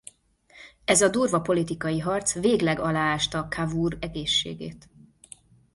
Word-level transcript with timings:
Ez 0.85 1.01
a 1.01 1.07
durva 1.09 1.41
politikai 1.41 1.99
harc 1.99 2.33
végleg 2.33 2.79
aláásta 2.79 3.47
Cavour 3.47 3.97
egészségét. 3.99 4.89